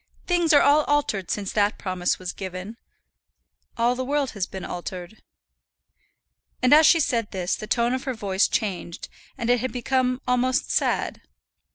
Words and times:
Things 0.25 0.51
are 0.51 0.63
all 0.63 0.83
altered 0.85 1.29
since 1.29 1.51
that 1.51 1.77
promise 1.77 2.17
was 2.17 2.33
given, 2.33 2.75
all 3.77 3.93
the 3.93 4.03
world 4.03 4.31
has 4.31 4.47
been 4.47 4.65
altered." 4.65 5.21
And 6.63 6.73
as 6.73 6.87
she 6.87 6.99
said 6.99 7.29
this 7.29 7.55
the 7.55 7.67
tone 7.67 7.93
of 7.93 8.05
her 8.05 8.15
voice 8.15 8.49
was 8.49 8.57
changed, 8.57 9.09
and 9.37 9.47
it 9.51 9.59
had 9.59 9.71
become 9.71 10.19
almost 10.27 10.71
sad. 10.71 11.21